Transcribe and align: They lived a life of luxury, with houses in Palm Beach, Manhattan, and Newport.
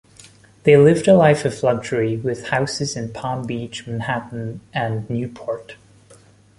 They 0.63 0.77
lived 0.77 1.07
a 1.07 1.13
life 1.13 1.45
of 1.45 1.61
luxury, 1.61 2.17
with 2.17 2.47
houses 2.47 2.95
in 2.97 3.13
Palm 3.13 3.45
Beach, 3.45 3.85
Manhattan, 3.85 4.61
and 4.73 5.07
Newport. 5.11 5.75